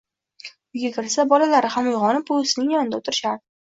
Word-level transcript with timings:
Uyga 0.77 0.91
kirsa, 0.95 1.27
bolalari 1.35 1.71
ham 1.77 1.93
uyg`onib, 1.95 2.29
buvisining 2.35 2.77
yonida 2.79 3.03
o`tirishardi 3.07 3.47